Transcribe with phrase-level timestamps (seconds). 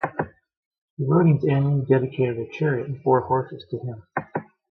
[0.97, 4.03] The Rhodians annually dedicated a chariot and four horses to him.